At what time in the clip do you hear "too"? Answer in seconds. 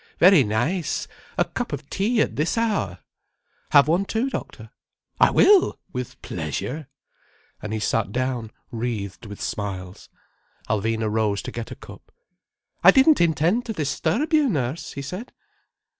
4.05-4.31